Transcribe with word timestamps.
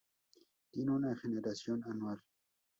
Tiene 0.71 0.89
una 0.89 1.15
generación 1.15 1.83
anual. 1.85 2.19